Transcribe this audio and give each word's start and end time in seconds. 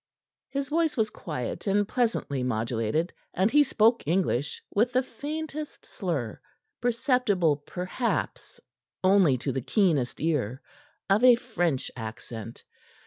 His 0.49 0.67
voice 0.69 0.97
was 0.97 1.11
quiet 1.11 1.67
and 1.67 1.87
pleasantly 1.87 2.41
modulated, 2.41 3.13
and 3.35 3.51
he 3.51 3.61
spoke 3.63 4.07
English 4.07 4.63
with 4.73 4.93
the 4.93 5.03
faintest 5.03 5.85
slur 5.85 6.41
perceptible, 6.81 7.57
perhaps, 7.57 8.59
only 9.03 9.37
to 9.37 9.51
the 9.51 9.61
keenest 9.61 10.19
ear 10.19 10.63
of 11.07 11.23
a 11.23 11.35
French 11.35 11.91
accent. 11.95 12.63